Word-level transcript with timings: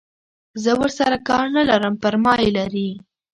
زه 0.63 0.71
ورسره 0.79 1.17
کار 1.27 1.45
نه 1.55 1.61
لرم 1.69 1.95
پر 2.01 2.13
ما 2.23 2.33
یې 2.43 2.49
لري. 2.57 2.89